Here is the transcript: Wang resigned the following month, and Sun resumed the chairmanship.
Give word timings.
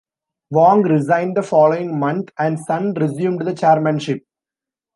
Wang 0.49 0.81
resigned 0.81 1.37
the 1.37 1.43
following 1.43 1.99
month, 1.99 2.31
and 2.39 2.59
Sun 2.59 2.95
resumed 2.95 3.45
the 3.45 3.53
chairmanship. 3.53 4.23